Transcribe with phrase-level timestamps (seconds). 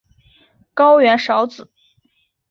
[0.73, 1.69] 高原苕子